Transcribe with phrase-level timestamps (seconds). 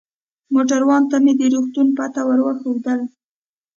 [0.53, 3.01] موټروان ته مې د روغتون پته ور وښودل.